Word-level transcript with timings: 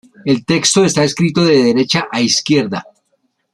El 0.25 0.43
texto 0.45 0.83
está 0.83 1.03
escrito 1.03 1.45
de 1.45 1.61
derecha 1.61 2.07
a 2.11 2.21
izquierda. 2.21 2.83